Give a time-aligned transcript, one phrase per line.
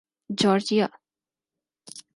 [0.39, 0.87] Georgia